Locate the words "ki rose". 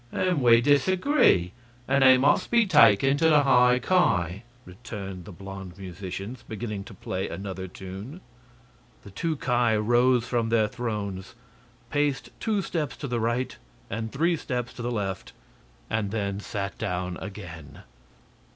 9.37-10.25